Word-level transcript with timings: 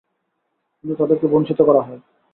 কিন্তু 0.77 0.95
তাদেরকে 0.99 1.25
বঞ্চিত 1.27 1.59
করা 1.61 1.81
হয়। 1.81 1.99